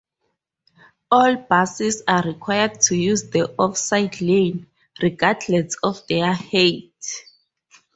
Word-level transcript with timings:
All 1.11 1.35
buses 1.35 2.01
are 2.07 2.23
required 2.23 2.81
to 2.87 2.95
use 2.95 3.29
the 3.29 3.53
offside 3.59 4.19
lane, 4.19 4.65
regardless 4.99 5.75
of 5.83 6.01
their 6.07 6.33
height. 6.33 6.91